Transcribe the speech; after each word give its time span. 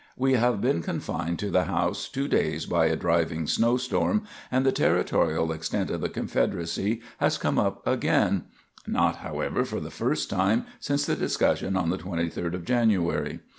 We 0.17 0.33
have 0.33 0.61
been 0.61 0.81
confined 0.81 1.37
to 1.37 1.51
the 1.51 1.65
house 1.65 2.07
two 2.09 2.27
days 2.27 2.65
by 2.65 2.87
a 2.87 2.95
driving 2.95 3.45
snow 3.45 3.77
storm, 3.77 4.23
and 4.51 4.65
the 4.65 4.71
territorial 4.71 5.51
extent 5.51 5.91
of 5.91 6.01
the 6.01 6.09
Confederacy 6.09 7.01
has 7.19 7.37
come 7.37 7.59
up 7.59 7.85
again, 7.85 8.45
not, 8.87 9.17
however, 9.17 9.63
for 9.63 9.79
the 9.79 9.91
first 9.91 10.27
time 10.27 10.65
since 10.79 11.05
the 11.05 11.15
discussion 11.15 11.77
on 11.77 11.91
the 11.91 11.99
23d 11.99 12.55
of 12.55 12.65
January. 12.65 13.41